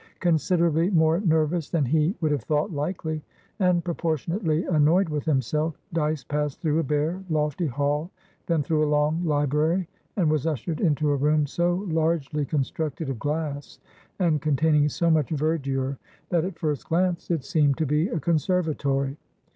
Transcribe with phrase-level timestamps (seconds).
[0.19, 3.21] Considerably more nervous than he would have thought likely,
[3.59, 8.09] and proportionately annoyed with himself, Dyce passed through a bare, lofty hall,
[8.47, 13.19] then through a long library, and was ushered into a room so largely constructed of
[13.19, 13.77] glass,
[14.17, 19.17] and containing so much verdure, that at first glance it seemed to be a conservatory.